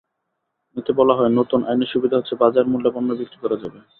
[0.77, 3.79] এতে বলা হয়, নতুন আইনের সুবিধা হচ্ছে বাজারমূল্যে পণ্য বিক্রি করা যাবে।